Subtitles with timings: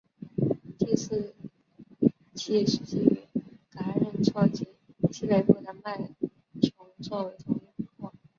[0.79, 1.35] 第四
[2.33, 3.19] 纪时期与
[3.69, 4.67] 嘎仁错及
[5.11, 6.09] 西北部的麦
[6.59, 8.11] 穷错为同一湖泊。